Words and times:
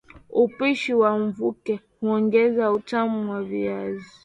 Upishi 0.33 0.93
wa 0.93 1.19
mvuke 1.19 1.79
huongeza 1.99 2.71
utamu 2.71 3.31
wa 3.31 3.43
viazi 3.43 4.19